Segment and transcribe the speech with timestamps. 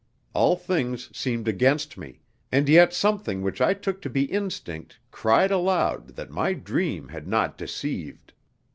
[0.33, 5.51] All things seemed against me, and yet something which I took to be instinct cried
[5.51, 8.33] aloud that my dream had not deceived.